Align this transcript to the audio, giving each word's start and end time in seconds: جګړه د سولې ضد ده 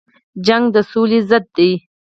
جګړه 0.45 0.69
د 0.75 0.77
سولې 0.91 1.19
ضد 1.29 1.45
ده 1.55 1.69